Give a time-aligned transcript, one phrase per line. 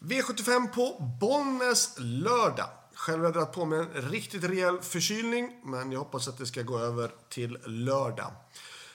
[0.00, 2.68] V75 på Bollnäs lördag.
[2.94, 6.46] Själv har jag dragit på mig en riktigt rejäl förkylning, men jag hoppas att det
[6.46, 8.32] ska gå över till lördag.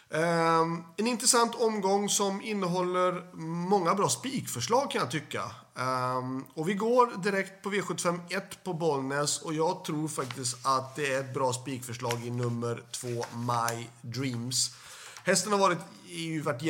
[0.10, 3.36] Um, en intressant omgång som innehåller
[3.70, 5.44] många bra spikförslag kan jag tycka.
[5.76, 10.96] Um, och vi går direkt på V75 1 på Bollnäs och jag tror faktiskt att
[10.96, 14.76] det är ett bra spikförslag i nummer 2, My Dreams.
[15.24, 16.62] Hästen har varit, ju varit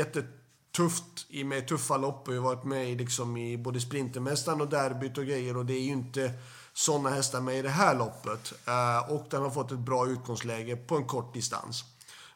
[0.76, 5.18] tufft i med tuffa lopp och har varit med liksom i både Sprintermästaren och derbyt
[5.18, 6.34] och grejer och det är ju inte
[6.74, 8.54] sådana hästar med i det här loppet.
[8.68, 11.84] Eh, och den har fått ett bra utgångsläge på en kort distans.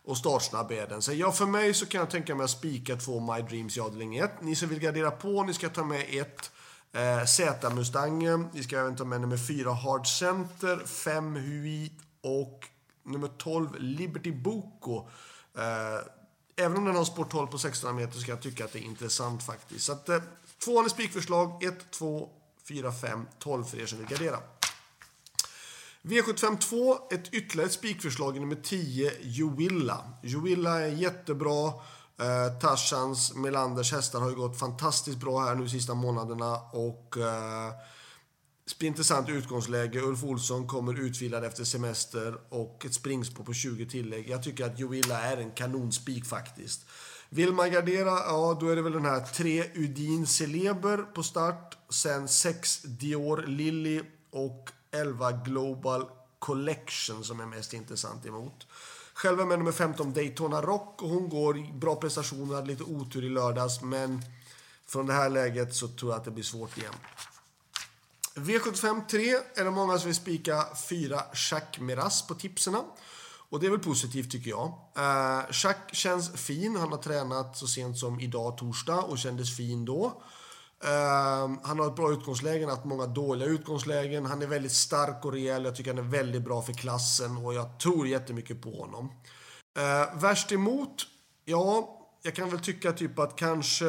[0.04, 1.02] Och startsnabb är den.
[1.02, 3.80] Så ja, för mig så kan jag tänka mig att spika två My Dreams i
[3.80, 4.32] avdelning 1.
[4.42, 6.52] Ni som vill gardera på, ni ska ta med ett
[6.94, 8.50] eh, Z-Mustangen.
[8.54, 12.68] Ni ska även ta med nummer 4 Hard Center, 5 Hui och
[13.04, 15.10] nummer 12 Liberty Boko.
[15.58, 16.06] Eh,
[16.60, 18.84] även om den har sporthåll på 1600 meter så kan jag tycka att det är
[18.84, 19.86] intressant faktiskt.
[19.86, 20.22] Så att, eh,
[20.64, 22.30] tvåan spikförslag, 1, 2,
[22.68, 24.40] 4, 5, 12 för er som vill gardera.
[26.02, 30.04] V75 2, ett ytterligare spikförslag i nummer 10, Joilla.
[30.24, 31.68] Joilla är jättebra.
[32.20, 36.56] Eh, Tarzans, Melanders hästar har ju gått fantastiskt bra här nu de sista månaderna.
[36.72, 37.74] Och eh,
[38.78, 40.02] intressant utgångsläge.
[40.02, 44.30] Ulf Olsson kommer utvilad efter semester och ett springspår på 20 tillägg.
[44.30, 46.86] Jag tycker att Joilla är en kanonspik faktiskt.
[47.30, 51.78] Vill man gardera, ja då är det väl den här 3 Udin Celeber på start.
[51.90, 56.06] Sen 6 Dior Lilly och 11 Global
[56.40, 58.68] Collection som är mest intressant emot.
[59.14, 63.24] Själv är med nummer 15 Daytona Rock och hon går bra prestationer, hade lite otur
[63.24, 64.22] i lördags men
[64.88, 66.94] från det här läget så tror jag att det blir svårt igen.
[68.36, 72.76] V75 3 är det många som vill spika 4 Jacques Miras på tipsen.
[73.50, 74.68] Och det är väl positivt tycker jag.
[74.98, 76.76] Eh, Jacques känns fin.
[76.76, 80.22] Han har tränat så sent som idag torsdag och kändes fin då.
[80.86, 84.26] Uh, han har ett bra utgångsläge, han har haft många dåliga utgångslägen.
[84.26, 85.66] Han är väldigt stark och rejäl.
[85.66, 89.06] Jag tycker han är väldigt bra för klassen och jag tror jättemycket på honom.
[89.80, 91.08] Uh, värst emot?
[91.46, 93.86] Ja, jag kan väl tycka typ att kanske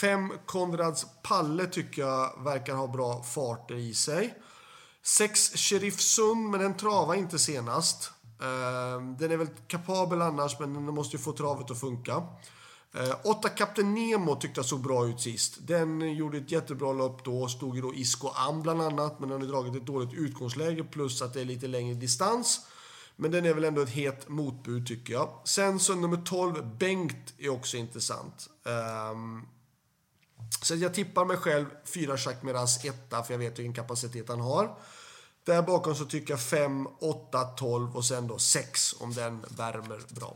[0.00, 4.34] fem Konrads Palle tycker jag verkar ha bra farter i sig.
[5.02, 8.12] Sex Sheriff Sund, men den travar inte senast.
[8.42, 12.22] Ehm, den är väl kapabel annars, men den måste ju få travet att funka.
[12.94, 15.58] Ehm, åtta Kapten Nemo tyckte jag såg bra ut sist.
[15.60, 17.48] Den gjorde ett jättebra lopp då.
[17.48, 19.20] Stod ju då Isko Am bland annat.
[19.20, 22.60] Men den har dragit ett dåligt utgångsläge plus att det är lite längre distans.
[23.20, 25.40] Men den är väl ändå ett het motbud tycker jag.
[25.44, 28.48] Sen så nummer 12, Bengt, är också intressant.
[29.12, 29.48] Um,
[30.62, 34.40] så jag tippar mig själv 4 Jacques Miras etta för jag vet vilken kapacitet han
[34.40, 34.78] har.
[35.44, 40.00] Där bakom så tycker jag 5, 8, 12 och sen då 6 om den värmer
[40.14, 40.34] bra.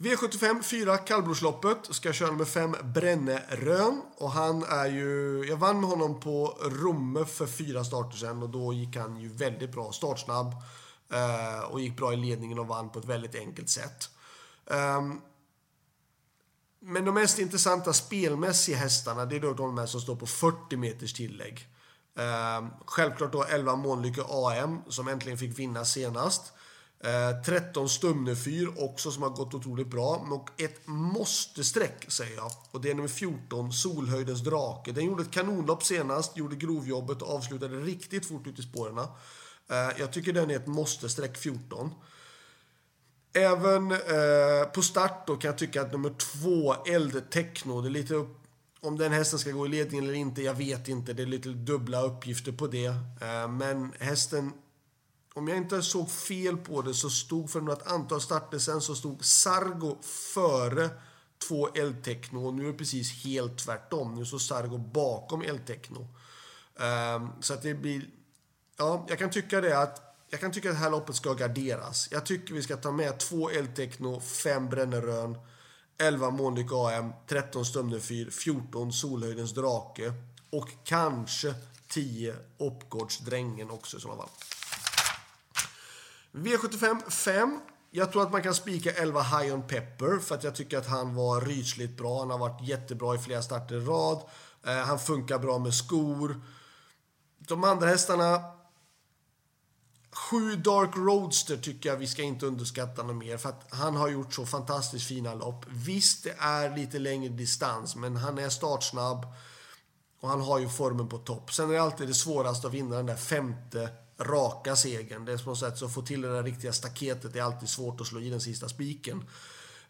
[0.00, 4.02] V75 4 kallblodsloppet ska köra med 5 Brännerön.
[4.16, 5.44] Och han är ju...
[5.48, 9.28] Jag vann med honom på Romme för fyra starter sen och då gick han ju
[9.28, 9.92] väldigt bra.
[9.92, 10.54] Startsnabb
[11.12, 14.10] eh, och gick bra i ledningen och vann på ett väldigt enkelt sätt.
[14.70, 15.20] Ehm,
[16.80, 20.76] men de mest intressanta spelmässiga hästarna det är då de här som står på 40
[20.76, 21.68] meters tillägg.
[22.18, 26.52] Ehm, självklart då 11 Månlycke AM som äntligen fick vinna senast.
[27.04, 30.26] Eh, 13 Stumnefyr också som har gått otroligt bra.
[30.30, 32.50] Och ett måste-streck säger jag.
[32.70, 34.92] Och det är nummer 14, Solhöjdens drake.
[34.92, 38.98] Den gjorde ett kanonlopp senast, gjorde grovjobbet och avslutade riktigt fort ut i spåren.
[38.98, 39.06] Eh,
[39.98, 41.90] jag tycker den är ett måste-streck 14.
[43.32, 48.14] Även eh, på start då kan jag tycka att nummer 2, Eldtechno, det är lite
[48.14, 48.34] upp
[48.80, 51.12] om den hästen ska gå i ledning eller inte, jag vet inte.
[51.12, 52.86] Det är lite dubbla uppgifter på det.
[52.86, 54.52] Eh, men hästen
[55.38, 58.94] om jag inte såg fel på det så stod för något antal starter sen så
[58.94, 59.98] stod Sargo
[60.34, 60.90] före
[61.48, 64.14] två Eltechno och nu är det precis helt tvärtom.
[64.14, 66.00] Nu står Sargo bakom Eltechno.
[66.00, 68.02] Um, ehm, så att det blir...
[68.76, 72.08] Ja, jag kan tycka det att jag kan tycka att det här loppet ska garderas.
[72.10, 75.38] Jag tycker vi ska ta med två Eltechno, fem Brännerön,
[75.98, 80.12] 11 Månlyck AM, 13 Stumnefyr, 14 Solhöjdens Drake
[80.50, 81.54] och kanske
[81.88, 84.30] 10 Oppgårdsdrängen också i sådana fall.
[86.38, 87.60] V75 5.
[87.90, 90.86] Jag tror att man kan spika 11 High on Pepper för att jag tycker att
[90.86, 92.18] han var rysligt bra.
[92.18, 94.22] Han har varit jättebra i flera starter i rad.
[94.66, 96.40] Eh, han funkar bra med skor.
[97.38, 98.58] De andra hästarna...
[100.30, 104.08] 7 Dark Roadster tycker jag vi ska inte underskatta något mer för att han har
[104.08, 105.66] gjort så fantastiskt fina lopp.
[105.68, 109.26] Visst, det är lite längre distans, men han är startsnabb
[110.20, 111.52] och han har ju formen på topp.
[111.52, 115.24] Sen är det alltid det svåraste att vinna den där femte raka segern.
[115.24, 117.42] Det är på något sätt så att få till det där riktiga staketet det är
[117.42, 119.24] alltid svårt att slå i den sista spiken.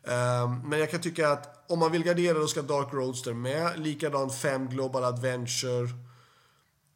[0.03, 3.81] Ehm, men jag kan tycka att om man vill gardera då ska Dark Roadster med.
[3.81, 5.89] Likadant 5 Global Adventure.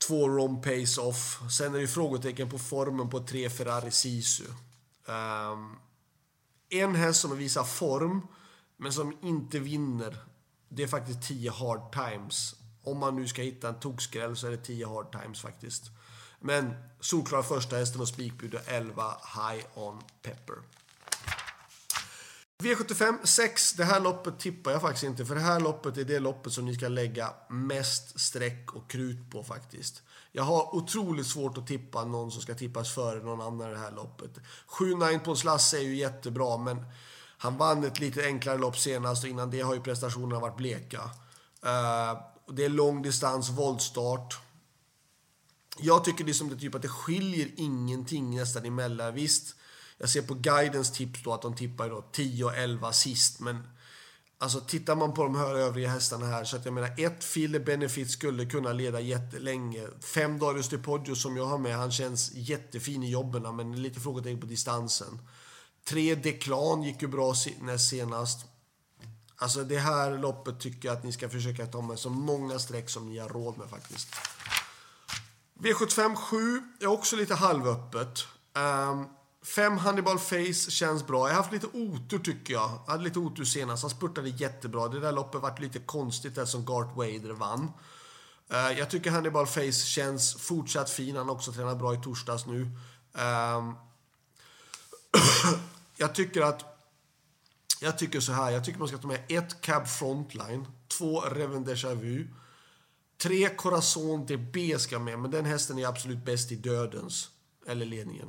[0.08, 1.40] 2 Rom Pace Off.
[1.58, 4.44] Sen är det frågetecken på formen på 3 Ferrari Sisu.
[5.08, 5.76] Ehm,
[6.68, 8.26] en häst som visar form,
[8.76, 10.16] men som inte vinner.
[10.68, 12.54] Det är faktiskt 10 Hard Times.
[12.84, 15.84] Om man nu ska hitta en tokskräll så är det 10 Hard Times faktiskt.
[16.42, 20.56] Men solklara första hästen och spikbud 11 High On Pepper.
[22.58, 23.72] V75 6.
[23.72, 25.24] Det här loppet tippar jag faktiskt inte.
[25.24, 29.30] För det här loppet är det loppet som ni ska lägga mest streck och krut
[29.30, 30.02] på faktiskt.
[30.32, 33.78] Jag har otroligt svårt att tippa någon som ska tippas före någon annan i det
[33.78, 34.30] här loppet.
[34.66, 36.84] 7 9 på Lasse är ju jättebra, men
[37.38, 41.02] han vann ett lite enklare lopp senast och innan det har ju prestationerna varit bleka.
[41.64, 42.20] Eh,
[42.52, 44.40] det är lång distans, voltstart.
[45.78, 49.14] Jag tycker liksom det typ att det skiljer ingenting nästan emellan.
[49.14, 49.54] Visst,
[49.98, 53.62] jag ser på guidens tips då att de tippar då 10 och 11 sist, men
[54.42, 57.60] Alltså tittar man på de här övriga hästarna här så att jag menar ett Fille
[57.60, 59.88] Benefit skulle kunna leda jättelänge.
[60.00, 64.40] Fem Darius DePoggio som jag har med, han känns jättefin i jobben men lite frågetecken
[64.40, 65.18] på distansen.
[65.84, 68.46] Tre Deklan gick ju bra näst senast.
[69.36, 72.90] Alltså det här loppet tycker jag att ni ska försöka ta med så många streck
[72.90, 74.08] som ni har råd med faktiskt.
[75.62, 78.26] V75 7 är också lite halvöppet.
[78.54, 79.06] Um,
[79.44, 81.28] Fem Hannibal Face känns bra.
[81.28, 82.70] Jag har haft lite otur tycker jag.
[82.86, 83.82] Jag hade lite otur senast.
[83.82, 84.88] Han spurtade jättebra.
[84.88, 87.72] Det där loppet varit lite konstigt eftersom Gart Wader vann.
[88.52, 91.16] Uh, jag tycker Hannibal Face känns fortsatt fin.
[91.16, 92.60] Han har också tränat bra i torsdags nu.
[93.12, 93.76] Um,
[95.96, 96.64] jag tycker att...
[97.80, 98.50] Jag tycker så här.
[98.50, 100.66] Jag tycker man ska ta med ett Cab Frontline.
[100.98, 102.28] Två Reven Deja Vu.
[103.22, 105.18] Tre Corazon DB ska med.
[105.18, 107.28] Men den hästen är absolut bäst i dödens.
[107.66, 108.28] Eller ledningen.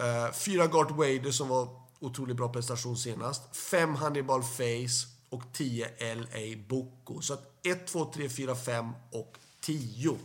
[0.00, 1.68] Uh, fyra Gart Wader som var
[2.00, 3.56] otroligt bra prestation senast.
[3.56, 7.20] Fem Hannibal Face och 10 LA Boko.
[7.20, 10.18] Så att 1, 2, 3, 4, 5 och 10.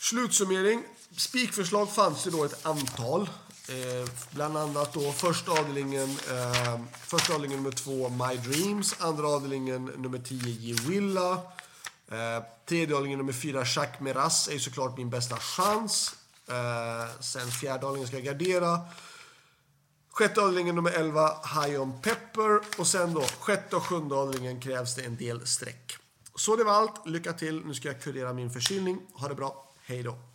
[0.00, 0.84] Slutsummering.
[1.16, 3.30] Spikförslag fanns det då ett antal.
[3.68, 9.84] Eh, bland annat då första avdelningen, eh, första avdelningen nummer 2 My Dreams, andra avdelningen
[9.84, 11.38] nummer 10 Gewilla.
[12.12, 16.14] Eh, tredje avdelningen nummer 4 Jacques Meras är såklart min bästa chans.
[16.48, 18.80] Eh, sen fjärde avdelningen ska jag gardera.
[20.10, 22.60] Sjätte avdelningen nummer 11, High on Pepper.
[22.78, 25.96] Och sen då, sjätte och sjunde avdelningen krävs det en del streck.
[26.34, 27.06] Så det var allt.
[27.06, 27.66] Lycka till.
[27.66, 29.00] Nu ska jag kurera min förkylning.
[29.14, 29.72] Ha det bra.
[29.84, 30.31] Hej då.